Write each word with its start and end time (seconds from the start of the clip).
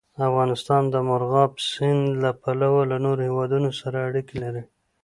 افغانستان 0.27 0.83
د 0.93 0.95
مورغاب 1.07 1.51
سیند 1.69 2.03
له 2.23 2.29
پلوه 2.41 2.81
له 2.91 2.97
نورو 3.05 3.21
هېوادونو 3.27 3.69
سره 3.79 3.97
اړیکې 4.07 4.35
لري. 4.43 4.63